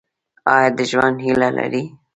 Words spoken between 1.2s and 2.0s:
هیله لرئ؟